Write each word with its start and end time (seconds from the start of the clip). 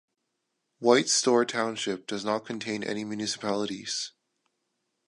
White 0.79 1.09
Store 1.09 1.45
Township 1.45 2.07
does 2.07 2.25
not 2.25 2.43
contain 2.43 2.83
any 2.83 3.03
municipalities. 3.03 4.13